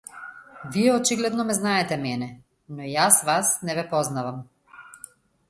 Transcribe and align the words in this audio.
Вие 0.73 0.93
очигледно 0.95 1.45
ме 1.49 1.55
знаете 1.57 1.99
мене, 2.05 2.29
но 2.79 2.89
јас 2.95 3.21
вас 3.29 3.53
не 3.71 3.77
ве 3.83 3.85
познавам. 3.95 4.43